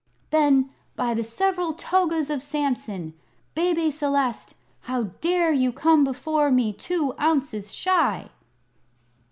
"Then, 0.31 0.71
by 0.95 1.13
the 1.13 1.23
several 1.23 1.73
togas 1.73 2.31
of 2.31 2.41
Samson, 2.41 3.13
Bebe 3.53 3.91
Celeste, 3.91 4.55
how 4.79 5.03
dare 5.21 5.51
you 5.51 5.71
come 5.71 6.03
before 6.03 6.49
me 6.49 6.73
two 6.73 7.13
ounces 7.19 7.71
shy?" 7.71 8.31